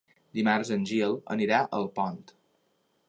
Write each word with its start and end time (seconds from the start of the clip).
Dimarts 0.37 0.71
en 0.77 0.87
Gil 0.93 1.13
anirà 1.35 1.59
a 1.61 1.69
Alpont. 1.81 2.19